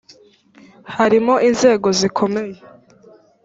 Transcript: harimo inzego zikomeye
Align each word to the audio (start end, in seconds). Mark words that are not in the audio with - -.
harimo 0.95 1.33
inzego 1.49 1.87
zikomeye 1.99 2.57